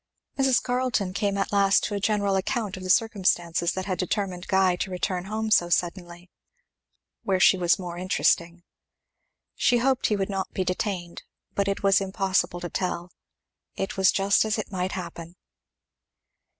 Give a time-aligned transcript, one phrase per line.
[0.35, 0.63] Mrs.
[0.63, 4.75] Carleton came at last to a general account of the circumstances that had determined Guy
[4.77, 6.31] to return home so suddenly,
[7.21, 8.63] where she was more interesting.
[9.53, 11.21] She hoped he would not be detained,
[11.53, 13.11] but it was impossible to tell.
[13.75, 15.35] It was just as it might happen.